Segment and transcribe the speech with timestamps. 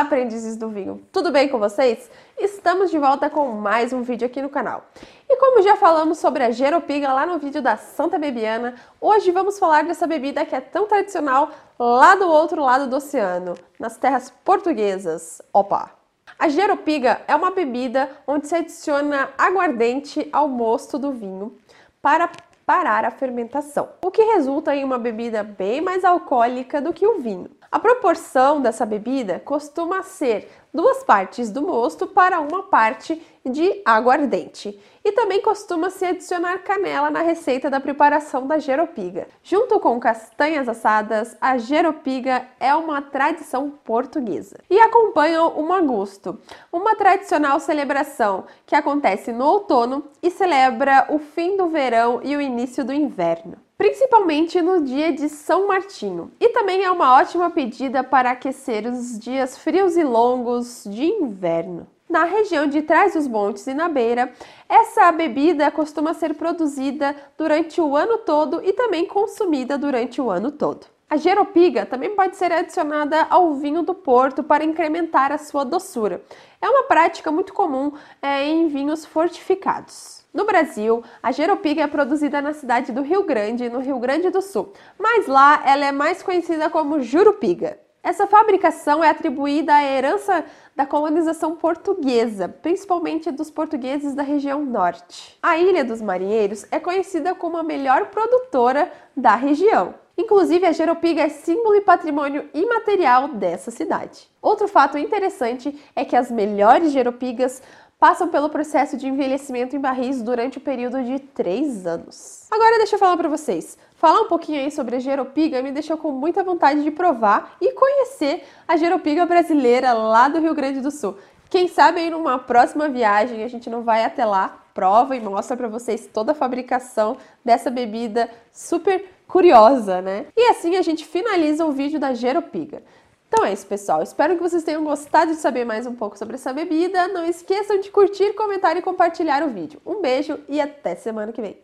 [0.00, 1.02] aprendizes do vinho!
[1.12, 2.10] Tudo bem com vocês?
[2.38, 4.86] Estamos de volta com mais um vídeo aqui no canal.
[5.28, 9.58] E como já falamos sobre a Geropiga lá no vídeo da Santa Bebiana, hoje vamos
[9.58, 14.32] falar dessa bebida que é tão tradicional lá do outro lado do oceano, nas terras
[14.44, 15.42] portuguesas.
[15.52, 15.90] Opa!
[16.38, 21.56] A Geropiga é uma bebida onde se adiciona aguardente ao mosto do vinho
[22.00, 22.30] para
[22.64, 27.18] parar a fermentação, o que resulta em uma bebida bem mais alcoólica do que o
[27.18, 27.50] vinho.
[27.70, 34.78] A proporção dessa bebida costuma ser duas partes do mosto para uma parte de aguardente.
[35.04, 39.26] E também costuma se adicionar canela na receita da preparação da geropiga.
[39.42, 44.58] Junto com castanhas assadas, a geropiga é uma tradição portuguesa.
[44.70, 46.38] E acompanham o magusto,
[46.72, 52.40] uma tradicional celebração que acontece no outono e celebra o fim do verão e o
[52.40, 56.30] início do inverno principalmente no dia de São Martinho.
[56.38, 61.88] E também é uma ótima pedida para aquecer os dias frios e longos de inverno.
[62.08, 64.32] Na região de trás dos montes e na beira,
[64.68, 70.52] essa bebida costuma ser produzida durante o ano todo e também consumida durante o ano
[70.52, 70.86] todo.
[71.12, 76.22] A geropiga também pode ser adicionada ao vinho do Porto para incrementar a sua doçura.
[76.58, 80.24] É uma prática muito comum é, em vinhos fortificados.
[80.32, 84.40] No Brasil, a geropiga é produzida na cidade do Rio Grande, no Rio Grande do
[84.40, 87.78] Sul, mas lá ela é mais conhecida como jurupiga.
[88.02, 90.42] Essa fabricação é atribuída à herança
[90.74, 95.38] da colonização portuguesa, principalmente dos portugueses da região norte.
[95.42, 100.00] A Ilha dos Marinheiros é conhecida como a melhor produtora da região.
[100.22, 104.30] Inclusive, a Geropiga é símbolo e patrimônio imaterial dessa cidade.
[104.40, 107.60] Outro fato interessante é que as melhores Geropigas
[107.98, 112.46] passam pelo processo de envelhecimento em barris durante o período de 3 anos.
[112.52, 113.76] Agora deixa eu falar para vocês.
[113.96, 117.72] Falar um pouquinho aí sobre a Geropiga me deixou com muita vontade de provar e
[117.72, 121.16] conhecer a Geropiga brasileira lá do Rio Grande do Sul.
[121.50, 125.56] Quem sabe aí numa próxima viagem a gente não vai até lá, prova e mostra
[125.56, 130.26] para vocês toda a fabricação dessa bebida super curiosa, né?
[130.36, 132.82] E assim a gente finaliza o vídeo da Geropiga.
[133.28, 134.02] Então é isso, pessoal.
[134.02, 137.08] Espero que vocês tenham gostado de saber mais um pouco sobre essa bebida.
[137.08, 139.80] Não esqueçam de curtir, comentar e compartilhar o vídeo.
[139.86, 141.56] Um beijo e até semana que vem.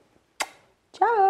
[0.93, 1.28] Tchau!